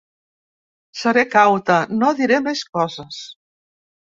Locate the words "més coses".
2.47-3.21